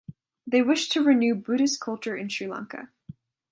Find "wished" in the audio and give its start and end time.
0.63-0.91